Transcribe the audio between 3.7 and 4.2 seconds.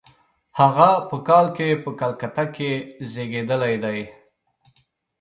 دی.